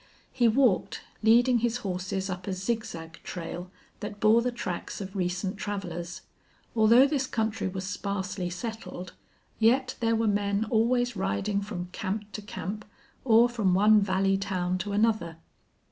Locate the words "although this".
6.75-7.27